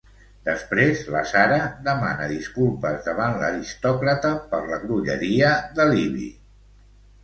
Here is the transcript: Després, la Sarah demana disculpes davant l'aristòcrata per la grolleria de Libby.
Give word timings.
Després, 0.45 1.03
la 1.15 1.21
Sarah 1.31 1.59
demana 1.89 2.31
disculpes 2.33 3.07
davant 3.11 3.39
l'aristòcrata 3.45 4.35
per 4.55 4.67
la 4.75 4.85
grolleria 4.89 5.57
de 5.81 5.93
Libby. 5.97 6.31